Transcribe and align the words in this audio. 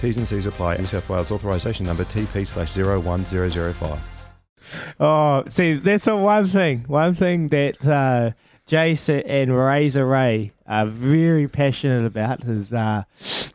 T's 0.00 0.16
and 0.16 0.26
C's 0.26 0.46
apply. 0.46 0.76
New 0.76 0.86
South 0.86 1.08
Wales 1.08 1.30
authorisation 1.30 1.86
number 1.86 2.04
TP 2.04 2.46
slash 2.46 2.76
01005. 2.76 3.98
Oh, 5.00 5.44
see, 5.48 5.74
that's 5.74 6.04
the 6.04 6.16
one 6.16 6.46
thing. 6.46 6.84
One 6.86 7.14
thing 7.14 7.48
that 7.48 7.84
uh, 7.84 8.32
Jason 8.66 9.20
and 9.20 9.56
Razor 9.56 10.06
Ray 10.06 10.52
are 10.66 10.86
very 10.86 11.48
passionate 11.48 12.04
about 12.04 12.44
is 12.44 12.72
uh, 12.72 13.04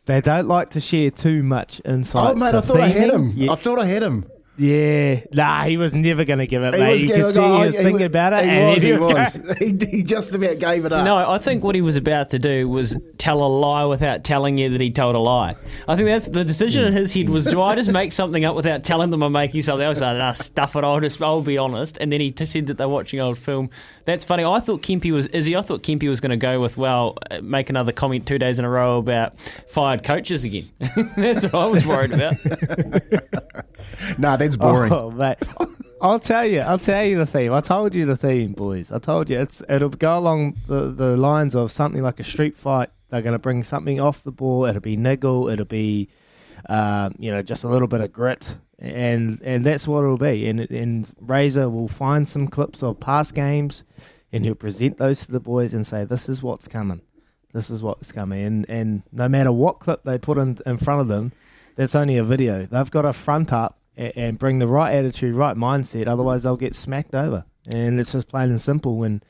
they 0.05 0.21
don't 0.21 0.47
like 0.47 0.71
to 0.71 0.81
share 0.81 1.11
too 1.11 1.43
much 1.43 1.79
insight. 1.85 2.31
Oh, 2.31 2.35
mate, 2.35 2.55
I 2.55 2.61
thought 2.61 2.79
I 2.79 2.87
had 2.87 3.11
him. 3.11 3.49
I 3.49 3.55
thought 3.55 3.79
I 3.79 3.85
had 3.85 4.01
him. 4.03 4.25
Yeah, 4.55 5.21
nah, 5.33 5.63
he 5.63 5.77
was 5.77 5.95
never 5.95 6.25
going 6.25 6.37
to 6.37 6.45
give 6.45 6.61
it, 6.61 6.75
He 6.75 6.79
mate. 6.79 6.91
was 6.91 7.01
you 7.03 7.09
could 7.09 7.33
see 7.33 7.39
go- 7.39 7.57
he 7.61 7.65
was 7.65 7.75
he 7.75 7.81
thinking 7.83 7.99
wa- 8.01 8.05
about 8.05 8.33
it. 8.33 8.43
He 8.45 8.49
and 8.51 8.73
was, 8.75 8.83
he 8.83 8.89
going- 8.91 9.01
was. 9.15 9.39
He, 9.59 9.77
he 9.97 10.03
just 10.03 10.35
about 10.35 10.59
gave 10.59 10.85
it 10.85 10.93
up. 10.93 11.03
No, 11.05 11.17
I 11.31 11.39
think 11.39 11.63
what 11.63 11.73
he 11.73 11.81
was 11.81 11.97
about 11.97 12.29
to 12.29 12.39
do 12.39 12.69
was 12.69 12.95
tell 13.17 13.41
a 13.43 13.47
lie 13.47 13.85
without 13.85 14.23
telling 14.23 14.59
you 14.59 14.69
that 14.69 14.79
he 14.81 14.91
told 14.91 15.15
a 15.15 15.19
lie. 15.19 15.55
I 15.87 15.95
think 15.95 16.07
that's 16.07 16.29
the 16.29 16.43
decision 16.45 16.83
in 16.85 16.93
his 16.93 17.11
head 17.15 17.29
was 17.29 17.45
do 17.45 17.61
I 17.63 17.73
just 17.73 17.91
make 17.91 18.11
something 18.11 18.45
up 18.45 18.55
without 18.55 18.83
telling 18.83 19.09
them 19.09 19.23
I'm 19.23 19.31
making 19.31 19.63
something 19.63 19.85
else? 19.87 20.01
Like, 20.01 20.17
nah, 20.17 20.33
stuff 20.33 20.75
it, 20.75 20.83
I'll 20.83 20.99
just 20.99 21.19
I'll 21.19 21.41
be 21.41 21.57
honest. 21.57 21.97
And 21.99 22.11
then 22.11 22.21
he 22.21 22.29
t- 22.29 22.45
said 22.45 22.67
that 22.67 22.77
they're 22.77 22.87
watching 22.87 23.19
old 23.21 23.39
film. 23.39 23.71
That's 24.05 24.23
funny. 24.23 24.43
I 24.43 24.59
thought 24.59 24.83
Kempy 24.83 25.11
was 25.11 25.25
Izzy, 25.27 25.55
I 25.55 25.61
thought 25.63 25.81
Kempy 25.81 26.09
was 26.09 26.19
going 26.19 26.29
to 26.31 26.37
go 26.37 26.59
with, 26.61 26.77
well, 26.77 27.17
uh, 27.31 27.39
make 27.41 27.69
another 27.71 27.91
comment 27.91 28.27
two 28.27 28.37
days 28.37 28.59
in 28.59 28.65
a 28.65 28.69
row 28.69 28.97
about 28.99 29.39
fired 29.39 30.03
coaches 30.03 30.43
again. 30.43 30.65
that's 31.15 31.43
what 31.43 31.55
I 31.55 31.65
was 31.65 31.87
worried 31.87 32.11
about. 32.11 32.35
Nah, 34.17 34.35
that's 34.35 34.55
boring. 34.55 34.93
Oh. 34.93 35.35
I'll 36.01 36.19
tell 36.19 36.45
you. 36.45 36.59
I'll 36.59 36.77
tell 36.77 37.05
you 37.05 37.17
the 37.17 37.25
theme. 37.25 37.53
I 37.53 37.61
told 37.61 37.95
you 37.95 38.05
the 38.05 38.17
theme, 38.17 38.51
boys. 38.51 38.91
I 38.91 38.99
told 38.99 39.29
you 39.29 39.39
it's 39.39 39.61
it'll 39.69 39.89
go 39.89 40.17
along 40.17 40.57
the, 40.67 40.91
the 40.91 41.15
lines 41.15 41.55
of 41.55 41.71
something 41.71 42.03
like 42.03 42.19
a 42.19 42.23
street 42.23 42.57
fight. 42.57 42.89
They're 43.09 43.21
going 43.21 43.37
to 43.37 43.41
bring 43.41 43.63
something 43.63 44.01
off 44.01 44.23
the 44.23 44.31
ball. 44.31 44.65
It'll 44.65 44.81
be 44.81 44.97
niggle. 44.97 45.49
It'll 45.49 45.65
be, 45.65 46.09
um, 46.67 47.15
you 47.19 47.31
know, 47.31 47.41
just 47.41 47.63
a 47.63 47.69
little 47.69 47.87
bit 47.87 48.01
of 48.01 48.11
grit, 48.11 48.57
and 48.79 49.39
and 49.43 49.63
that's 49.63 49.87
what 49.87 50.03
it'll 50.03 50.17
be. 50.17 50.47
And 50.47 50.59
and 50.71 51.11
Razor 51.21 51.69
will 51.69 51.87
find 51.87 52.27
some 52.27 52.47
clips 52.47 52.83
of 52.83 52.99
past 52.99 53.33
games, 53.33 53.83
and 54.33 54.43
he'll 54.43 54.55
present 54.55 54.97
those 54.97 55.25
to 55.25 55.31
the 55.31 55.39
boys 55.39 55.73
and 55.73 55.87
say, 55.87 56.03
"This 56.03 56.27
is 56.27 56.43
what's 56.43 56.67
coming. 56.67 57.01
This 57.53 57.69
is 57.69 57.81
what's 57.81 58.11
coming." 58.11 58.43
And 58.43 58.65
and 58.67 59.03
no 59.11 59.29
matter 59.29 59.53
what 59.53 59.79
clip 59.79 60.03
they 60.03 60.17
put 60.17 60.37
in 60.37 60.57
in 60.65 60.77
front 60.77 60.99
of 60.99 61.07
them, 61.07 61.31
that's 61.77 61.95
only 61.95 62.17
a 62.17 62.23
video. 62.25 62.65
They've 62.65 62.91
got 62.91 63.03
to 63.03 63.13
front 63.13 63.53
up 63.53 63.79
a- 63.97 64.17
and 64.17 64.37
bring 64.37 64.59
the 64.59 64.67
right 64.67 64.93
attitude, 64.93 65.35
right 65.35 65.55
mindset. 65.55 66.07
Otherwise, 66.07 66.43
they'll 66.43 66.57
get 66.57 66.75
smacked 66.75 67.15
over. 67.15 67.45
And 67.73 67.99
it's 67.99 68.11
just 68.11 68.27
plain 68.27 68.49
and 68.49 68.59
simple. 68.59 68.97
When 68.97 69.21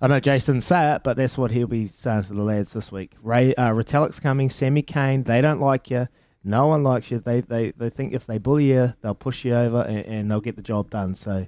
I 0.00 0.06
know 0.06 0.20
Jace 0.20 0.46
didn't 0.46 0.62
say 0.62 0.94
it, 0.94 1.02
but 1.04 1.16
that's 1.16 1.36
what 1.36 1.50
he'll 1.50 1.66
be 1.66 1.88
saying 1.88 2.24
to 2.24 2.34
the 2.34 2.42
lads 2.42 2.72
this 2.72 2.90
week. 2.90 3.12
Ray 3.22 3.54
uh, 3.54 3.70
Retallick's 3.70 4.20
coming. 4.20 4.50
Sammy 4.50 4.82
Cane. 4.82 5.24
They 5.24 5.40
don't 5.40 5.60
like 5.60 5.90
you. 5.90 6.08
No 6.42 6.66
one 6.66 6.82
likes 6.82 7.10
you. 7.10 7.18
They 7.18 7.40
they, 7.40 7.72
they 7.72 7.90
think 7.90 8.12
if 8.12 8.26
they 8.26 8.38
bully 8.38 8.66
you, 8.70 8.94
they'll 9.00 9.14
push 9.14 9.44
you 9.44 9.54
over 9.54 9.82
and, 9.82 10.04
and 10.06 10.30
they'll 10.30 10.40
get 10.40 10.56
the 10.56 10.62
job 10.62 10.90
done. 10.90 11.14
So 11.14 11.46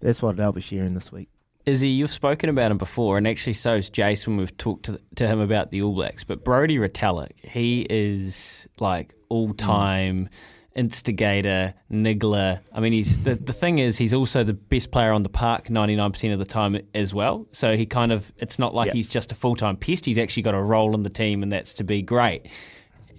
that's 0.00 0.22
what 0.22 0.36
they'll 0.36 0.52
be 0.52 0.60
sharing 0.60 0.94
this 0.94 1.12
week. 1.12 1.28
Izzy, 1.66 1.90
you've 1.90 2.10
spoken 2.10 2.48
about 2.48 2.70
him 2.70 2.78
before, 2.78 3.18
and 3.18 3.28
actually 3.28 3.52
so's 3.52 3.90
Jace 3.90 4.26
when 4.26 4.36
we've 4.38 4.56
talked 4.56 4.86
to, 4.86 5.00
to 5.16 5.26
him 5.28 5.40
about 5.40 5.70
the 5.70 5.82
All 5.82 5.94
Blacks. 5.94 6.24
But 6.24 6.42
Brodie 6.42 6.78
Retallick, 6.78 7.44
he 7.44 7.86
is 7.88 8.66
like 8.80 9.14
all 9.28 9.52
time 9.52 10.30
instigator, 10.74 11.74
niggler. 11.90 12.60
I 12.72 12.80
mean, 12.80 12.92
he's 12.92 13.16
the, 13.22 13.34
the 13.34 13.52
thing 13.52 13.78
is, 13.78 13.98
he's 13.98 14.14
also 14.14 14.44
the 14.44 14.52
best 14.54 14.90
player 14.90 15.12
on 15.12 15.22
the 15.22 15.28
park 15.28 15.66
99% 15.68 16.32
of 16.32 16.38
the 16.38 16.44
time 16.44 16.78
as 16.94 17.12
well. 17.12 17.46
So 17.52 17.76
he 17.76 17.86
kind 17.86 18.12
of, 18.12 18.32
it's 18.38 18.58
not 18.58 18.74
like 18.74 18.86
Yep. 18.86 18.94
he's 18.94 19.08
just 19.08 19.32
a 19.32 19.34
full 19.34 19.56
time 19.56 19.76
pest. 19.76 20.04
He's 20.04 20.18
actually 20.18 20.42
got 20.44 20.54
a 20.54 20.62
role 20.62 20.94
in 20.94 21.02
the 21.02 21.10
team, 21.10 21.42
and 21.42 21.50
that's 21.52 21.74
to 21.74 21.84
be 21.84 22.02
great. 22.02 22.46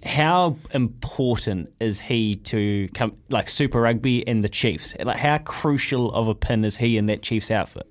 How 0.04 0.56
important 0.72 1.72
is 1.78 2.00
he 2.00 2.34
to 2.36 2.88
come 2.94 3.16
like 3.28 3.48
Super 3.48 3.80
Rugby 3.80 4.26
and 4.26 4.42
the 4.42 4.48
Chiefs? 4.48 4.96
Like, 4.98 5.16
how 5.18 5.38
crucial 5.38 6.12
of 6.12 6.26
a 6.28 6.34
pin 6.34 6.64
is 6.64 6.76
he 6.76 6.96
in 6.96 7.06
that 7.06 7.22
Chiefs 7.22 7.50
outfit? 7.52 7.86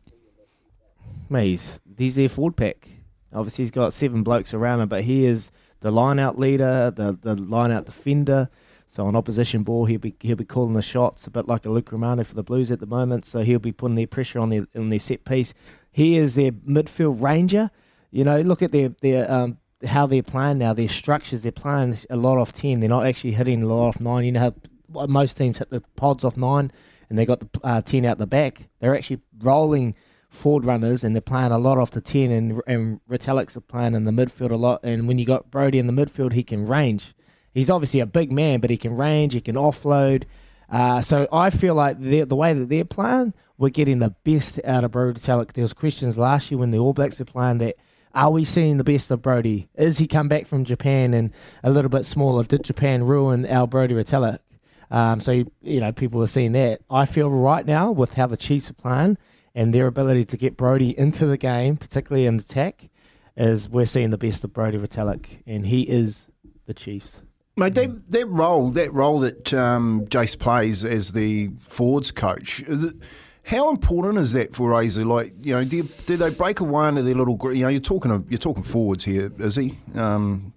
Mate, 1.29 1.45
he's, 1.47 1.79
he's 1.97 2.15
their 2.15 2.27
forward 2.27 2.57
pack. 2.57 2.89
Obviously, 3.33 3.63
he's 3.63 3.71
got 3.71 3.93
seven 3.93 4.23
blokes 4.23 4.53
around 4.53 4.81
him, 4.81 4.89
but 4.89 5.05
he 5.05 5.25
is 5.25 5.51
the 5.79 5.89
line 5.89 6.19
out 6.19 6.37
leader, 6.37 6.91
the 6.91 7.13
the 7.21 7.35
line 7.35 7.71
out 7.71 7.85
defender. 7.85 8.49
So 8.91 9.05
on 9.05 9.15
opposition 9.15 9.63
ball, 9.63 9.85
he'll 9.85 10.01
be 10.01 10.13
he'll 10.19 10.35
be 10.35 10.43
calling 10.43 10.73
the 10.73 10.81
shots, 10.81 11.25
a 11.25 11.31
bit 11.31 11.47
like 11.47 11.65
a 11.65 11.69
Luke 11.69 11.93
Romano 11.93 12.25
for 12.25 12.35
the 12.35 12.43
Blues 12.43 12.71
at 12.71 12.81
the 12.81 12.85
moment. 12.85 13.23
So 13.23 13.39
he'll 13.39 13.57
be 13.57 13.71
putting 13.71 13.95
their 13.95 14.05
pressure 14.05 14.37
on 14.37 14.49
their 14.49 14.67
on 14.75 14.89
their 14.89 14.99
set 14.99 15.23
piece. 15.23 15.53
He 15.93 16.17
is 16.17 16.35
their 16.35 16.51
midfield 16.51 17.21
ranger. 17.21 17.71
You 18.11 18.25
know, 18.25 18.41
look 18.41 18.61
at 18.61 18.73
their 18.73 18.89
their 19.01 19.31
um, 19.31 19.59
how 19.87 20.07
they're 20.07 20.21
playing 20.21 20.57
now. 20.57 20.73
Their 20.73 20.89
structures, 20.89 21.43
they're 21.43 21.53
playing 21.53 21.99
a 22.09 22.17
lot 22.17 22.37
off 22.37 22.51
ten. 22.51 22.81
They're 22.81 22.89
not 22.89 23.05
actually 23.05 23.31
hitting 23.31 23.63
a 23.63 23.65
lot 23.65 23.87
off 23.87 24.01
nine. 24.01 24.25
You 24.25 24.33
know 24.33 24.53
how 24.93 25.07
most 25.07 25.37
teams 25.37 25.59
hit 25.59 25.69
the 25.69 25.81
pods 25.95 26.25
off 26.25 26.35
nine, 26.35 26.69
and 27.09 27.17
they 27.17 27.25
got 27.25 27.39
the 27.39 27.49
uh, 27.63 27.79
ten 27.79 28.03
out 28.03 28.17
the 28.17 28.27
back. 28.27 28.67
They're 28.81 28.93
actually 28.93 29.21
rolling 29.41 29.95
forward 30.29 30.65
runners 30.65 31.03
and 31.03 31.15
they're 31.15 31.21
playing 31.21 31.51
a 31.51 31.57
lot 31.57 31.77
off 31.77 31.91
the 31.91 31.99
10 31.99 32.31
and, 32.31 32.61
and 32.65 33.01
Retallick's 33.09 33.57
are 33.57 33.61
playing 33.61 33.93
in 33.93 34.05
the 34.05 34.11
midfield 34.11 34.51
a 34.51 34.55
lot 34.55 34.79
and 34.81 35.05
when 35.05 35.19
you 35.19 35.25
got 35.25 35.51
Brodie 35.51 35.77
in 35.77 35.87
the 35.87 35.93
midfield 35.93 36.31
he 36.31 36.41
can 36.41 36.65
range 36.65 37.13
he's 37.53 37.69
obviously 37.69 37.99
a 37.99 38.05
big 38.05 38.31
man 38.31 38.59
but 38.59 38.69
he 38.69 38.77
can 38.77 38.95
range 38.95 39.33
he 39.33 39.41
can 39.41 39.55
offload. 39.55 40.23
Uh, 40.69 41.01
so 41.01 41.27
I 41.33 41.49
feel 41.49 41.75
like 41.75 41.99
the 41.99 42.21
the 42.23 42.35
way 42.35 42.53
that 42.53 42.69
they're 42.69 42.85
playing 42.85 43.33
we're 43.57 43.69
getting 43.69 43.99
the 43.99 44.15
best 44.23 44.59
out 44.65 44.83
of 44.83 44.91
Brodie 44.91 45.19
Retallick 45.19 45.53
there 45.53 45.63
was 45.63 45.73
questions 45.73 46.17
last 46.17 46.49
year 46.49 46.59
when 46.59 46.71
the 46.71 46.79
All 46.79 46.93
Blacks 46.93 47.19
were 47.19 47.25
playing 47.25 47.59
that 47.59 47.75
are 48.13 48.31
we 48.31 48.43
seeing 48.43 48.75
the 48.75 48.83
best 48.83 49.09
of 49.09 49.21
Brodie? 49.21 49.69
Is 49.75 49.97
he 49.97 50.05
come 50.05 50.27
back 50.27 50.45
from 50.45 50.65
Japan 50.65 51.13
and 51.13 51.31
a 51.63 51.71
little 51.71 51.87
bit 51.87 52.03
smaller? 52.03 52.43
Did 52.43 52.65
Japan 52.65 53.05
ruin 53.05 53.45
our 53.45 53.67
Brodie 53.67 53.93
Retallick 53.93 54.39
um, 54.91 55.21
so 55.21 55.31
you 55.61 55.79
know 55.79 55.91
people 55.91 56.21
are 56.21 56.27
seeing 56.27 56.51
that. 56.51 56.81
I 56.89 57.05
feel 57.05 57.29
right 57.29 57.65
now 57.65 57.91
with 57.91 58.13
how 58.13 58.27
the 58.27 58.37
Chiefs 58.37 58.69
are 58.69 58.73
playing 58.73 59.17
and 59.55 59.73
their 59.73 59.87
ability 59.87 60.25
to 60.25 60.37
get 60.37 60.57
Brodie 60.57 60.97
into 60.97 61.25
the 61.25 61.37
game, 61.37 61.77
particularly 61.77 62.25
in 62.25 62.35
attack, 62.35 62.89
is 63.37 63.69
we're 63.69 63.85
seeing 63.85 64.09
the 64.09 64.17
best 64.17 64.43
of 64.43 64.53
Brodie 64.53 64.77
Retallick, 64.77 65.41
and 65.47 65.65
he 65.65 65.83
is 65.83 66.27
the 66.65 66.73
Chiefs. 66.73 67.21
Mate, 67.57 67.75
that, 67.75 68.09
that 68.11 68.27
role, 68.27 68.69
that 68.71 68.93
role 68.93 69.19
that 69.19 69.53
um, 69.53 70.05
Jace 70.07 70.39
plays 70.39 70.85
as 70.85 71.11
the 71.11 71.51
forwards 71.59 72.11
coach, 72.11 72.61
is 72.63 72.83
it, 72.83 72.95
how 73.43 73.69
important 73.69 74.17
is 74.19 74.33
that 74.33 74.55
for 74.55 74.69
Razor? 74.69 75.03
Like, 75.03 75.33
you 75.41 75.53
know, 75.53 75.65
do, 75.65 75.77
you, 75.77 75.83
do 76.05 76.15
they 76.15 76.29
break 76.29 76.59
away 76.59 76.87
into 76.87 77.01
their 77.01 77.15
little? 77.15 77.37
You 77.53 77.63
know, 77.63 77.67
you're 77.69 77.81
talking 77.81 78.25
you're 78.29 78.37
talking 78.37 78.63
forwards 78.63 79.03
here, 79.03 79.31
is 79.39 79.55
he? 79.55 79.79
Um, 79.95 80.53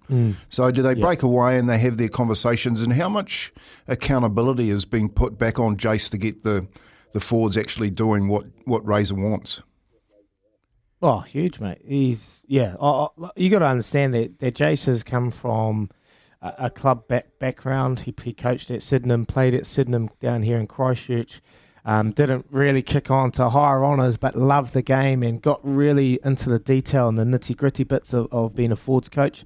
So 0.49 0.71
do 0.71 0.81
they 0.81 0.93
break 0.93 1.23
away 1.23 1.57
and 1.57 1.67
they 1.67 1.79
have 1.79 1.97
their 1.97 2.09
conversations? 2.09 2.81
And 2.81 2.93
how 2.93 3.09
much 3.09 3.51
accountability 3.87 4.69
is 4.69 4.85
being 4.85 5.09
put 5.09 5.37
back 5.37 5.59
on 5.59 5.77
Jace 5.77 6.09
to 6.11 6.17
get 6.17 6.43
the 6.43 6.67
the 7.11 7.19
forwards 7.19 7.57
actually 7.57 7.89
doing 7.89 8.27
what 8.27 8.45
what 8.65 8.85
Razor 8.85 9.15
wants. 9.15 9.61
Oh, 11.01 11.19
huge, 11.19 11.59
mate. 11.59 11.79
He's 11.85 12.43
yeah. 12.47 12.75
I, 12.79 13.07
I, 13.21 13.29
you 13.35 13.49
got 13.49 13.59
to 13.59 13.67
understand 13.67 14.13
that 14.13 14.39
that 14.39 14.53
Jace 14.55 14.85
has 14.85 15.03
come 15.03 15.31
from 15.31 15.89
a, 16.57 16.69
club 16.69 17.07
back, 17.07 17.39
background. 17.39 18.01
He, 18.01 18.13
he 18.23 18.33
coached 18.33 18.71
at 18.71 18.83
Sydenham, 18.83 19.25
played 19.25 19.53
at 19.53 19.65
Sydenham 19.65 20.09
down 20.19 20.43
here 20.43 20.57
in 20.57 20.67
Christchurch. 20.67 21.41
Um, 21.83 22.11
didn't 22.11 22.47
really 22.49 22.81
kick 22.81 23.11
on 23.11 23.31
to 23.33 23.49
higher 23.49 23.85
honours, 23.85 24.17
but 24.17 24.35
loved 24.35 24.73
the 24.73 24.81
game 24.81 25.21
and 25.21 25.41
got 25.41 25.59
really 25.63 26.19
into 26.23 26.49
the 26.49 26.57
detail 26.57 27.07
and 27.07 27.17
the 27.17 27.23
nitty 27.23 27.55
gritty 27.55 27.83
bits 27.83 28.11
of, 28.11 28.27
of 28.31 28.55
being 28.55 28.71
a 28.71 28.75
Fords 28.75 29.07
coach. 29.07 29.45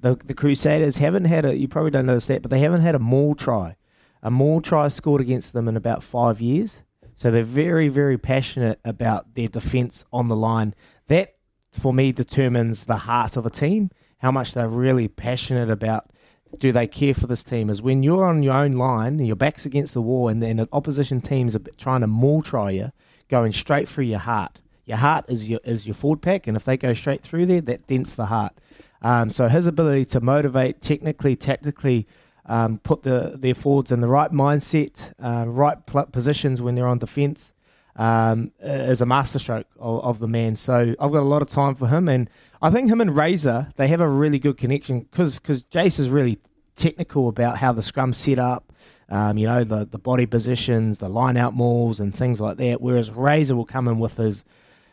The, 0.00 0.16
the 0.16 0.34
Crusaders 0.34 0.96
haven't 0.96 1.26
had 1.26 1.44
a, 1.44 1.56
you 1.56 1.68
probably 1.68 1.92
don't 1.92 2.06
notice 2.06 2.26
that, 2.26 2.42
but 2.42 2.50
they 2.50 2.58
haven't 2.58 2.80
had 2.80 2.96
a 2.96 2.98
maul 2.98 3.34
try. 3.34 3.76
A 4.22 4.30
maul 4.30 4.60
try 4.60 4.88
scored 4.88 5.20
against 5.20 5.52
them 5.52 5.68
in 5.68 5.76
about 5.76 6.02
five 6.02 6.40
years. 6.40 6.82
So 7.14 7.30
they're 7.30 7.44
very, 7.44 7.88
very 7.88 8.18
passionate 8.18 8.80
about 8.84 9.34
their 9.34 9.46
defence 9.46 10.04
on 10.12 10.28
the 10.28 10.36
line. 10.36 10.74
That, 11.06 11.36
for 11.70 11.94
me, 11.94 12.12
determines 12.12 12.84
the 12.84 12.98
heart 12.98 13.36
of 13.36 13.46
a 13.46 13.50
team, 13.50 13.90
how 14.18 14.32
much 14.32 14.54
they're 14.54 14.68
really 14.68 15.08
passionate 15.08 15.70
about 15.70 16.10
do 16.58 16.72
they 16.72 16.86
care 16.86 17.14
for 17.14 17.26
this 17.26 17.42
team? 17.42 17.70
Is 17.70 17.82
when 17.82 18.02
you're 18.02 18.24
on 18.24 18.42
your 18.42 18.54
own 18.54 18.72
line 18.72 19.18
and 19.18 19.26
your 19.26 19.36
back's 19.36 19.66
against 19.66 19.94
the 19.94 20.02
wall, 20.02 20.28
and 20.28 20.42
then 20.42 20.56
the 20.56 20.68
opposition 20.72 21.20
teams 21.20 21.54
are 21.54 21.62
trying 21.76 22.00
to 22.00 22.06
maul 22.06 22.42
try 22.42 22.70
you, 22.70 22.92
going 23.28 23.52
straight 23.52 23.88
through 23.88 24.04
your 24.04 24.20
heart. 24.20 24.60
Your 24.84 24.98
heart 24.98 25.24
is 25.28 25.50
your 25.50 25.60
is 25.64 25.86
your 25.86 25.94
forward 25.94 26.22
pack, 26.22 26.46
and 26.46 26.56
if 26.56 26.64
they 26.64 26.76
go 26.76 26.94
straight 26.94 27.22
through 27.22 27.46
there, 27.46 27.60
that 27.62 27.86
dents 27.86 28.14
the 28.14 28.26
heart. 28.26 28.54
Um, 29.02 29.30
so 29.30 29.48
his 29.48 29.66
ability 29.66 30.06
to 30.06 30.20
motivate, 30.20 30.80
technically, 30.80 31.36
tactically, 31.36 32.06
um, 32.46 32.78
put 32.78 33.02
the 33.02 33.32
their 33.36 33.54
forwards 33.54 33.90
in 33.90 34.00
the 34.00 34.08
right 34.08 34.30
mindset, 34.30 35.12
uh, 35.22 35.44
right 35.48 35.84
pl- 35.86 36.06
positions 36.06 36.62
when 36.62 36.76
they're 36.76 36.86
on 36.86 36.98
defence, 36.98 37.52
um, 37.96 38.52
is 38.60 39.00
a 39.00 39.06
masterstroke 39.06 39.66
of, 39.78 40.04
of 40.04 40.18
the 40.18 40.28
man. 40.28 40.56
So 40.56 40.94
I've 41.00 41.12
got 41.12 41.20
a 41.20 41.22
lot 41.22 41.42
of 41.42 41.48
time 41.48 41.74
for 41.74 41.88
him, 41.88 42.08
and 42.08 42.30
I 42.62 42.70
think 42.70 42.90
him 42.90 43.00
and 43.00 43.16
Razor 43.16 43.68
they 43.76 43.88
have 43.88 44.00
a 44.00 44.08
really 44.08 44.38
good 44.38 44.56
connection 44.56 45.00
because 45.00 45.38
because 45.38 45.62
Jace 45.64 45.98
is 45.98 46.08
really 46.08 46.38
technical 46.74 47.28
about 47.28 47.58
how 47.58 47.72
the 47.72 47.82
scrum 47.82 48.12
set 48.12 48.38
up. 48.38 48.72
Um, 49.08 49.38
you 49.38 49.46
know 49.46 49.64
the 49.64 49.86
the 49.86 49.98
body 49.98 50.26
positions, 50.26 50.98
the 50.98 51.08
line 51.08 51.36
out 51.36 51.54
mauls, 51.54 52.00
and 52.00 52.14
things 52.14 52.40
like 52.40 52.58
that. 52.58 52.80
Whereas 52.80 53.10
Razor 53.10 53.56
will 53.56 53.64
come 53.64 53.88
in 53.88 53.98
with 53.98 54.16
his 54.16 54.44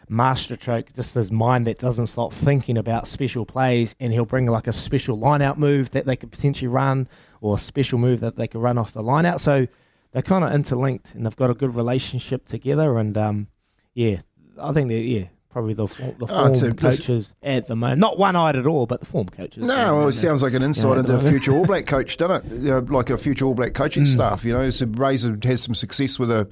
masterstroke, 0.09 0.93
just 0.93 1.15
his 1.15 1.31
mind 1.31 1.65
that 1.65 1.79
doesn't 1.79 2.07
stop 2.07 2.33
thinking 2.33 2.77
about 2.77 3.07
special 3.07 3.45
plays, 3.45 3.95
and 3.99 4.13
he'll 4.13 4.25
bring 4.25 4.45
like 4.45 4.67
a 4.67 4.73
special 4.73 5.17
line 5.17 5.41
out 5.41 5.57
move 5.57 5.91
that 5.91 6.05
they 6.05 6.15
could 6.15 6.31
potentially 6.31 6.67
run, 6.67 7.07
or 7.41 7.55
a 7.55 7.59
special 7.59 7.97
move 7.97 8.19
that 8.19 8.35
they 8.35 8.47
could 8.47 8.61
run 8.61 8.77
off 8.77 8.93
the 8.93 9.03
line 9.03 9.25
out. 9.25 9.41
So 9.41 9.67
they're 10.13 10.21
kind 10.21 10.43
of 10.43 10.53
interlinked, 10.53 11.13
and 11.13 11.25
they've 11.25 11.35
got 11.35 11.49
a 11.49 11.53
good 11.53 11.75
relationship 11.75 12.45
together. 12.45 12.97
And 12.97 13.17
um, 13.17 13.47
yeah, 13.93 14.21
I 14.61 14.71
think 14.71 14.87
they're 14.87 14.97
yeah 14.99 15.25
probably 15.49 15.73
the 15.73 15.85
the 15.85 16.27
form 16.27 16.29
Oh, 16.29 16.73
coaches 16.73 17.35
at 17.43 17.67
the 17.67 17.75
moment. 17.75 17.99
Not 17.99 18.17
one 18.17 18.35
eyed 18.35 18.55
at 18.55 18.65
all, 18.65 18.85
but 18.85 18.99
the 19.01 19.05
form 19.05 19.27
coaches. 19.27 19.63
No, 19.63 19.97
well, 19.97 20.07
it 20.07 20.13
sounds 20.13 20.41
like 20.41 20.53
an 20.53 20.63
insight 20.63 20.97
into 20.97 21.15
a 21.15 21.19
future 21.19 21.51
All 21.53 21.65
Black 21.65 21.85
coach, 21.87 22.17
doesn't 22.17 22.51
it? 22.51 22.59
You 22.61 22.71
know, 22.71 22.79
like 22.79 23.09
a 23.09 23.17
future 23.17 23.45
All 23.45 23.53
Black 23.53 23.73
coaching 23.73 24.05
staff. 24.05 24.45
You 24.45 24.53
know, 24.53 24.69
so 24.69 24.85
Razor 24.87 25.37
has 25.43 25.61
some 25.61 25.75
success 25.75 26.17
with 26.17 26.31
a 26.31 26.47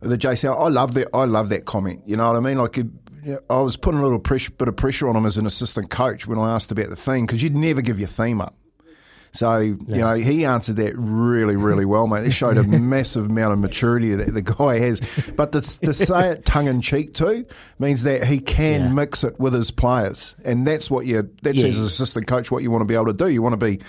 a 0.00 0.06
JCL. 0.06 0.58
I 0.58 0.68
love 0.68 0.94
that. 0.94 1.08
I 1.12 1.24
love 1.24 1.48
that 1.50 1.64
comment. 1.64 2.02
You 2.06 2.16
know 2.16 2.26
what 2.26 2.36
I 2.36 2.40
mean? 2.40 2.58
Like. 2.58 2.78
It, 2.78 2.86
I 3.50 3.60
was 3.60 3.76
putting 3.76 3.98
a 3.98 4.02
little 4.04 4.20
pressure, 4.20 4.52
bit 4.52 4.68
of 4.68 4.76
pressure 4.76 5.08
on 5.08 5.16
him 5.16 5.26
as 5.26 5.36
an 5.36 5.44
assistant 5.44 5.90
coach 5.90 6.26
when 6.28 6.38
I 6.38 6.54
asked 6.54 6.70
about 6.70 6.88
the 6.88 6.96
theme 6.96 7.26
because 7.26 7.42
you'd 7.42 7.56
never 7.56 7.82
give 7.82 7.98
your 7.98 8.06
theme 8.08 8.40
up. 8.40 8.54
So 9.32 9.58
you 9.58 9.76
know 9.88 10.14
he 10.14 10.44
answered 10.44 10.76
that 10.76 10.96
really, 10.96 11.56
really 11.56 11.84
well, 11.84 12.06
mate. 12.06 12.26
It 12.26 12.32
showed 12.32 12.56
a 12.56 12.62
massive 12.64 13.26
amount 13.26 13.52
of 13.52 13.58
maturity 13.58 14.14
that 14.14 14.32
the 14.34 14.42
guy 14.42 14.78
has. 14.78 15.00
But 15.36 15.52
to, 15.52 15.60
to 15.80 15.92
say 15.94 16.30
it 16.30 16.44
tongue 16.44 16.66
in 16.66 16.80
cheek 16.80 17.14
too 17.14 17.44
means 17.78 18.02
that 18.04 18.24
he 18.24 18.38
can 18.40 18.80
Yeah. 18.82 18.88
mix 18.88 19.24
it 19.24 19.38
with 19.38 19.54
his 19.54 19.70
players, 19.70 20.34
and 20.44 20.66
that's 20.66 20.90
what 20.90 21.06
you. 21.06 21.28
That's 21.42 21.62
Yeah. 21.62 21.68
as 21.68 21.78
an 21.78 21.84
assistant 21.84 22.26
coach 22.26 22.50
what 22.50 22.62
you 22.62 22.70
want 22.70 22.82
to 22.82 22.86
be 22.86 22.94
able 22.94 23.06
to 23.06 23.12
do. 23.12 23.28
You 23.28 23.42
want 23.42 23.58
to 23.58 23.64
be. 23.66 23.80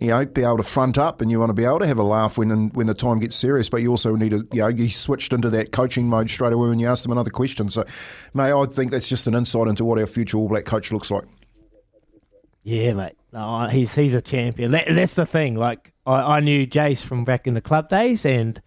You 0.00 0.06
know, 0.08 0.24
be 0.24 0.42
able 0.42 0.56
to 0.56 0.62
front 0.62 0.96
up, 0.96 1.20
and 1.20 1.30
you 1.30 1.38
want 1.38 1.50
to 1.50 1.54
be 1.54 1.66
able 1.66 1.80
to 1.80 1.86
have 1.86 1.98
a 1.98 2.02
laugh 2.02 2.38
when 2.38 2.70
when 2.70 2.86
the 2.86 2.94
time 2.94 3.18
gets 3.20 3.36
serious. 3.36 3.68
But 3.68 3.82
you 3.82 3.90
also 3.90 4.16
need 4.16 4.30
to, 4.30 4.46
you 4.50 4.62
know, 4.62 4.68
you 4.68 4.88
switched 4.88 5.34
into 5.34 5.50
that 5.50 5.70
coaching 5.70 6.08
mode 6.08 6.30
straight 6.30 6.54
away 6.54 6.70
when 6.70 6.78
you 6.78 6.88
asked 6.88 7.02
them 7.02 7.12
another 7.12 7.28
question. 7.28 7.68
So, 7.68 7.84
mate, 8.32 8.52
I 8.52 8.64
think 8.64 8.90
that's 8.90 9.06
just 9.06 9.26
an 9.26 9.34
insight 9.34 9.68
into 9.68 9.84
what 9.84 9.98
our 9.98 10.06
future 10.06 10.38
All 10.38 10.48
Black 10.48 10.64
coach 10.64 10.92
looks 10.92 11.10
like. 11.10 11.24
Yeah, 12.64 12.92
mate. 12.92 13.16
No, 13.32 13.66
he's 13.68 13.94
he's 13.94 14.14
a 14.14 14.20
champion. 14.20 14.70
That, 14.70 14.86
that's 14.90 15.14
the 15.14 15.26
thing. 15.26 15.54
Like 15.56 15.92
I, 16.06 16.36
I 16.36 16.40
knew 16.40 16.66
Jace 16.66 17.02
from 17.02 17.24
back 17.24 17.46
in 17.46 17.54
the 17.54 17.60
club 17.60 17.88
days, 17.88 18.24
and 18.24 18.60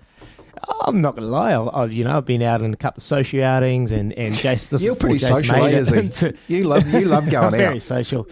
I'm 0.82 1.02
not 1.02 1.16
gonna 1.16 1.28
lie. 1.28 1.54
I, 1.54 1.84
I've 1.84 1.94
you 1.94 2.04
know 2.04 2.18
I've 2.18 2.26
been 2.26 2.42
out 2.42 2.62
in 2.62 2.74
a 2.74 2.78
couple 2.78 3.00
of 3.00 3.04
social 3.04 3.44
outings, 3.44 3.92
and 3.92 4.12
and 4.14 4.34
Jace. 4.36 4.70
This 4.70 4.74
is 4.74 4.84
You're 4.84 4.96
pretty 4.96 5.20
Jace 5.20 5.46
social, 5.46 6.26
eh, 6.28 6.32
he? 6.32 6.38
You 6.58 6.64
love 6.66 6.88
you 6.88 7.06
love 7.06 7.30
going 7.30 7.52
very 7.52 7.64
out. 7.64 7.68
Very 7.70 7.80
social. 7.80 8.28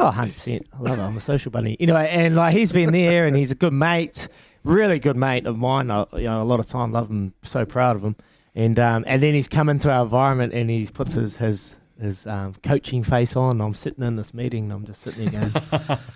Oh, 0.00 0.06
100 0.06 0.34
percent. 0.34 0.66
I 0.72 0.80
love 0.80 0.98
it. 0.98 1.02
I'm 1.02 1.16
a 1.16 1.20
social 1.20 1.50
bunny. 1.50 1.76
Anyway, 1.78 2.08
and 2.10 2.34
like 2.34 2.56
he's 2.56 2.72
been 2.72 2.92
there, 2.92 3.26
and 3.26 3.36
he's 3.36 3.52
a 3.52 3.56
good 3.56 3.72
mate, 3.72 4.28
really 4.64 4.98
good 4.98 5.16
mate 5.16 5.46
of 5.46 5.58
mine. 5.58 5.90
I, 5.90 6.06
you 6.14 6.24
know, 6.24 6.42
a 6.42 6.44
lot 6.44 6.60
of 6.60 6.66
time, 6.66 6.92
love 6.92 7.08
him, 7.08 7.34
so 7.42 7.64
proud 7.64 7.96
of 7.96 8.02
him. 8.02 8.16
And 8.54 8.78
um, 8.80 9.04
and 9.06 9.22
then 9.22 9.34
he's 9.34 9.48
come 9.48 9.68
into 9.68 9.90
our 9.90 10.02
environment, 10.02 10.52
and 10.54 10.70
he 10.70 10.86
puts 10.86 11.14
his 11.14 11.36
his 11.36 11.76
his 12.00 12.26
um, 12.26 12.54
coaching 12.62 13.02
face 13.02 13.36
on. 13.36 13.60
I'm 13.60 13.74
sitting 13.74 14.04
in 14.04 14.16
this 14.16 14.32
meeting, 14.32 14.64
and 14.64 14.72
I'm 14.72 14.86
just 14.86 15.02
sitting 15.02 15.30
there 15.30 15.50
going. 15.50 15.98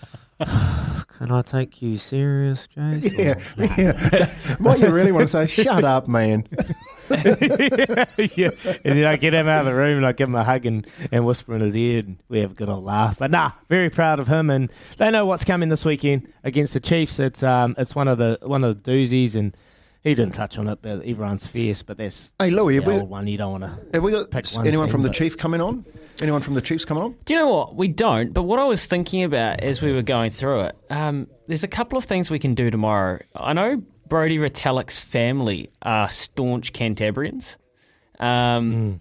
Can 1.22 1.30
I 1.30 1.42
take 1.42 1.80
you 1.80 1.98
serious, 1.98 2.66
Jace? 2.76 3.16
Yeah, 3.16 3.38
yeah. 3.78 4.56
what 4.58 4.80
you 4.80 4.88
really 4.88 5.12
want 5.12 5.28
to 5.28 5.46
say? 5.46 5.62
Shut 5.62 5.84
up, 5.84 6.08
man. 6.08 6.48
yeah. 8.34 8.50
And 8.84 8.98
then 8.98 9.04
I 9.04 9.16
get 9.16 9.32
him 9.32 9.46
out 9.46 9.60
of 9.60 9.66
the 9.66 9.74
room 9.74 9.98
and 9.98 10.06
I 10.06 10.12
give 10.12 10.28
him 10.28 10.34
a 10.34 10.42
hug 10.42 10.66
and, 10.66 10.84
and 11.12 11.24
whisper 11.24 11.54
in 11.54 11.60
his 11.60 11.76
ear 11.76 12.00
and 12.00 12.18
we 12.28 12.40
have 12.40 12.52
a 12.52 12.54
good 12.54 12.68
old 12.68 12.84
laugh. 12.84 13.18
But 13.18 13.30
nah, 13.30 13.52
very 13.68 13.88
proud 13.88 14.18
of 14.18 14.26
him 14.26 14.50
and 14.50 14.68
they 14.96 15.10
know 15.10 15.24
what's 15.24 15.44
coming 15.44 15.68
this 15.68 15.84
weekend 15.84 16.32
against 16.42 16.74
the 16.74 16.80
Chiefs. 16.80 17.20
It's 17.20 17.44
um 17.44 17.76
it's 17.78 17.94
one 17.94 18.08
of 18.08 18.18
the 18.18 18.38
one 18.42 18.64
of 18.64 18.82
the 18.82 18.90
doozies 18.90 19.36
and 19.36 19.56
he 20.02 20.14
didn't 20.14 20.34
touch 20.34 20.58
on 20.58 20.68
it, 20.68 20.80
but 20.82 20.98
everyone's 21.04 21.46
fierce. 21.46 21.82
But 21.82 21.96
that's 21.98 22.32
Hey, 22.38 22.50
Louis, 22.50 22.76
that's 22.76 22.86
the 22.86 22.92
have 22.92 22.98
we- 22.98 23.00
old 23.02 23.10
one 23.10 23.26
you 23.26 23.38
don't 23.38 23.60
want 23.60 23.64
to. 23.64 23.78
Have 23.94 24.02
we 24.02 24.10
got 24.12 24.30
Pick 24.30 24.46
one 24.52 24.66
anyone 24.66 24.86
team, 24.88 24.92
from 24.92 25.02
the 25.02 25.10
Chief 25.10 25.36
coming 25.38 25.60
on? 25.60 25.84
Anyone 26.20 26.42
from 26.42 26.54
the 26.54 26.60
Chiefs 26.60 26.84
coming 26.84 27.02
on? 27.02 27.14
Do 27.24 27.34
you 27.34 27.40
know 27.40 27.48
what? 27.48 27.74
We 27.74 27.88
don't. 27.88 28.32
But 28.32 28.42
what 28.42 28.58
I 28.58 28.64
was 28.64 28.84
thinking 28.84 29.24
about 29.24 29.60
as 29.60 29.82
we 29.82 29.92
were 29.92 30.02
going 30.02 30.30
through 30.30 30.60
it, 30.62 30.76
um, 30.90 31.26
there's 31.48 31.64
a 31.64 31.68
couple 31.68 31.98
of 31.98 32.04
things 32.04 32.30
we 32.30 32.38
can 32.38 32.54
do 32.54 32.70
tomorrow. 32.70 33.20
I 33.34 33.52
know 33.54 33.82
Brodie 34.08 34.38
Retallick's 34.38 35.00
family 35.00 35.70
are 35.82 36.10
staunch 36.10 36.72
Cantabrians. 36.72 37.56
Um, 38.20 38.98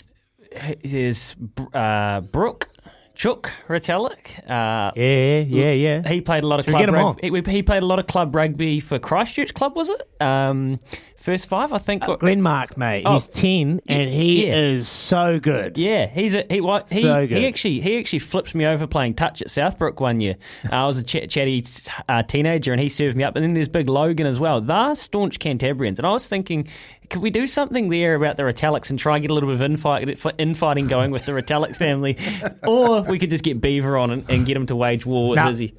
There's 0.84 1.36
uh, 1.74 2.22
Brooke 2.22 2.70
Chook 3.14 3.52
Retallick. 3.68 4.40
Uh, 4.50 4.92
Yeah, 4.96 5.40
yeah, 5.42 5.72
yeah. 5.72 6.08
he 6.08 6.22
played 6.22 6.44
a 6.44 6.48
lot 6.48 6.60
of 6.60 6.66
Should 6.66 6.76
club 6.76 6.90
rugby. 6.90 7.30
He, 7.46 7.52
he 7.52 7.64
played 7.64 7.84
a 7.84 7.86
lot 7.86 8.00
of 8.00 8.08
club 8.08 8.36
rugby 8.36 8.80
for 8.80 9.00
Christchurch 9.00 9.54
Club, 9.54 9.76
was 9.76 9.90
it? 9.90 10.02
Um, 10.22 10.80
first 11.18 11.48
five, 11.50 11.74
I 11.74 11.78
think. 11.78 12.04
Uh, 12.04 12.16
Glenmark, 12.18 12.78
mate. 12.78 13.04
Oh. 13.06 13.14
He's 13.14 13.28
ten, 13.28 13.82
and 13.88 14.10
he 14.10 14.48
Yeah. 14.48 14.56
is 14.56 14.88
so 14.88 15.40
good. 15.40 15.78
Yeah, 15.78 16.08
he's 16.08 16.34
a, 16.36 16.46
he 16.50 16.62
what 16.62 16.92
he 16.92 17.02
So 17.02 17.28
he 17.28 17.46
actually 17.48 17.82
he 17.82 18.00
actually 18.00 18.20
flipped 18.20 18.56
me 18.56 18.66
over 18.66 18.88
playing 18.88 19.16
touch 19.16 19.42
at 19.42 19.50
Southbrook 19.50 20.00
one 20.00 20.20
year. 20.20 20.38
Uh, 20.72 20.76
I 20.76 20.88
was 20.88 20.98
a 20.98 21.04
ch- 21.04 21.30
chatty 21.30 21.66
uh, 22.10 22.24
teenager 22.24 22.72
and 22.72 22.82
he 22.82 22.90
served 22.90 23.18
me 23.18 23.24
up. 23.24 23.36
And 23.36 23.44
then 23.44 23.54
there's 23.54 23.70
Big 23.70 23.90
Logan 23.90 24.26
as 24.26 24.40
well. 24.40 24.62
They're 24.62 24.96
staunch 24.96 25.38
Cantabrians, 25.40 25.98
and 26.00 26.08
I 26.08 26.12
was 26.12 26.28
thinking, 26.28 26.68
could 27.12 27.22
we 27.22 27.30
do 27.30 27.46
something 27.46 27.90
there 27.90 28.16
about 28.16 28.38
the 28.38 28.44
Retallicks 28.44 28.90
and 28.90 28.98
try 28.98 29.16
and 29.18 29.22
get 29.22 29.30
a 29.30 29.34
little 29.34 29.50
bit 29.56 29.62
of 29.62 29.70
infight, 29.72 30.34
infighting 30.40 30.88
going 30.88 31.12
with 31.12 31.26
the 31.26 31.34
Retallick 31.34 31.76
family, 31.76 32.18
or 32.68 33.02
we 33.04 33.20
could 33.20 33.30
just 33.30 33.44
get 33.44 33.62
Beaver 33.62 33.98
on 33.98 34.10
and, 34.12 34.30
and 34.30 34.46
get 34.46 34.56
him 34.58 34.66
to 34.68 34.76
wage 34.76 35.06
war 35.06 35.30
with 35.30 35.38
Nah. 35.38 35.50
Izzy. 35.50 35.76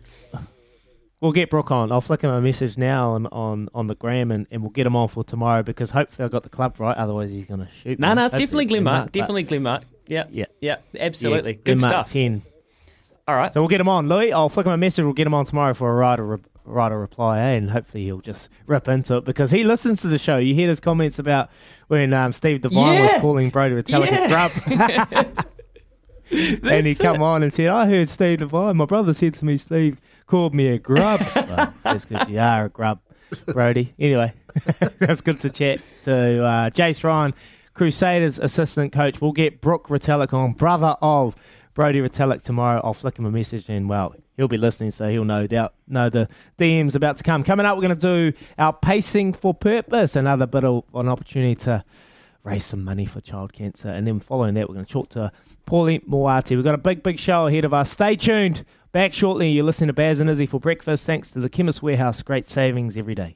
We'll 1.21 1.33
get 1.33 1.51
Brooke 1.51 1.71
on. 1.71 1.93
I'll 1.93 2.01
flick 2.01 2.21
him 2.23 2.31
a 2.31 2.41
message 2.41 2.77
now 2.77 3.13
on, 3.13 3.27
on, 3.29 3.69
on 3.75 3.87
the 3.87 3.95
gram 3.95 4.31
and, 4.33 4.47
and 4.51 4.61
we'll 4.61 4.71
get 4.73 4.87
him 4.87 4.97
on 4.97 5.07
for 5.09 5.23
tomorrow 5.23 5.63
because 5.63 5.91
hopefully 5.91 6.27
I 6.27 6.29
got 6.29 6.43
the 6.43 6.49
club 6.49 6.79
right. 6.81 6.97
Otherwise, 6.97 7.31
he's 7.31 7.47
going 7.47 7.61
to 7.61 7.69
shoot. 7.83 7.99
No, 8.01 8.09
me. 8.09 8.15
no, 8.17 8.27
it's 8.27 8.35
Hopefully 8.35 8.65
definitely 8.67 8.91
Glenmark. 8.91 9.13
Definitely 9.13 9.45
Glenmark. 9.45 9.83
Yeah, 10.09 10.25
Yeah. 10.31 10.47
yeah, 10.61 10.77
absolutely. 11.01 11.53
Yeah, 11.53 11.59
Good 11.65 11.79
Glenmark 11.79 11.89
stuff. 11.89 12.13
10. 12.13 12.43
All 13.29 13.37
right. 13.37 13.53
So 13.53 13.61
we'll 13.61 13.69
get 13.69 13.81
him 13.81 13.89
on, 13.89 14.09
Louis. 14.09 14.33
I'll 14.33 14.49
flick 14.49 14.67
him 14.67 14.73
a 14.73 14.77
message. 14.77 15.05
We'll 15.05 15.15
get 15.15 15.29
him 15.29 15.35
on 15.35 15.47
tomorrow 15.47 15.75
for 15.75 15.89
a 15.91 15.95
writer 15.95 16.41
re- 16.65 16.87
a 16.93 16.97
reply, 16.97 17.39
eh? 17.41 17.51
and 17.53 17.71
hopefully 17.71 18.05
he'll 18.05 18.21
just 18.21 18.49
rip 18.67 18.89
into 18.89 19.17
it 19.17 19.25
because 19.25 19.51
he 19.51 19.65
listens 19.65 20.01
to 20.03 20.09
the 20.09 20.19
show. 20.19 20.39
You 20.39 20.55
hear 20.55 20.69
his 20.69 20.81
comments 20.81 21.19
about 21.19 21.51
when 21.89 22.13
um, 22.13 22.33
Steve 22.33 22.61
Devine 22.63 22.95
Yeah. 22.95 23.13
was 23.15 23.21
calling 23.21 23.51
Brodie 23.51 23.75
Retallick 23.75 24.11
Yeah. 24.11 24.25
a 24.25 25.25
grub. 25.35 25.47
and 26.63 26.87
he 26.87 26.95
come 26.95 27.23
on 27.23 27.43
and 27.43 27.53
said, 27.53 27.69
I 27.69 27.87
heard 27.87 28.09
Steve 28.09 28.39
Devine. 28.39 28.77
My 28.77 28.85
brother 28.87 29.13
said 29.15 29.35
to 29.35 29.45
me, 29.45 29.57
Steve 29.59 29.99
called 30.27 30.55
me 30.55 30.69
a 30.69 30.79
grub. 30.79 31.21
well, 31.37 31.75
that's 31.83 32.05
because 32.05 32.29
you 32.29 32.39
are 32.39 32.67
a 32.67 32.69
grub, 32.69 33.01
Brodie. 33.49 33.93
Anyway, 33.99 34.33
that's 34.99 35.21
good 35.21 35.41
to 35.41 35.51
chat 35.51 35.81
to 36.05 36.43
uh, 36.45 36.71
Jace 36.71 37.05
Ryan, 37.05 37.35
Crusaders 37.75 38.39
assistant 38.39 38.93
coach. 38.93 39.21
We'll 39.21 39.33
get 39.33 39.61
Brooke 39.61 39.89
Retallick 39.89 40.33
on, 40.33 40.53
brother 40.53 40.97
of 41.03 41.35
Brodie 41.75 42.01
Retallick 42.01 42.43
tomorrow. 42.43 42.81
I'll 42.83 42.95
flick 42.95 43.19
him 43.19 43.27
a 43.27 43.31
message 43.31 43.69
and, 43.69 43.89
well, 43.89 44.15
he'll 44.37 44.49
be 44.49 44.59
listening, 44.59 44.91
so 44.91 45.09
he'll 45.09 45.25
no 45.25 45.47
doubt 45.47 45.75
know 45.87 46.09
the 46.11 46.29
DM's 46.59 46.95
about 46.95 47.17
to 47.19 47.23
come. 47.23 47.45
Coming 47.45 47.67
up, 47.67 47.77
we're 47.77 47.83
going 47.83 47.99
to 47.99 48.33
do 48.33 48.39
our 48.59 48.73
pacing 48.73 49.33
for 49.33 49.55
purpose, 49.55 50.17
another 50.17 50.47
bit 50.47 50.65
of 50.65 50.85
an 50.95 51.09
opportunity 51.09 51.55
to 51.57 51.85
raise 52.45 52.65
some 52.65 52.85
money 52.85 53.05
for 53.05 53.21
child 53.21 53.53
cancer. 53.53 53.89
And 53.89 54.07
then 54.07 54.21
following 54.21 54.55
that, 54.55 54.69
we're 54.69 54.75
going 54.75 54.87
to 54.87 54.93
talk 54.93 55.11
to 55.11 55.33
Pauline 55.67 56.03
Moati. 56.03 56.57
We've 56.57 56.65
got 56.65 56.75
a 56.75 56.79
big, 56.79 57.03
big 57.03 57.19
show 57.19 57.47
ahead 57.47 57.65
of 57.65 57.73
us. 57.73 57.91
Stay 57.91 58.17
tuned. 58.17 58.65
Back 58.91 59.15
shortly. 59.15 59.51
You're 59.51 59.65
listening 59.65 59.87
to 59.87 59.95
Baz 59.95 60.21
and 60.21 60.29
Izzy 60.29 60.45
for 60.45 60.61
breakfast. 60.61 61.07
Thanks 61.07 61.31
to 61.31 61.41
the 61.41 61.49
Chemist 61.49 61.83
Warehouse. 61.83 62.21
Great 62.23 62.51
savings 62.51 62.97
every 62.97 63.15
day. 63.15 63.31